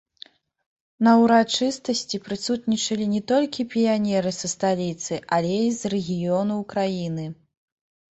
На 1.07 1.11
ўрачыстасці 1.23 2.17
прысутнічалі 2.27 3.05
не 3.11 3.21
толькі 3.31 3.65
піянеры 3.73 4.31
са 4.37 4.47
сталіцы, 4.53 5.13
але 5.37 5.53
і 5.67 5.69
з 5.81 5.93
рэгіёнаў 5.95 6.65
краіны. 6.75 7.27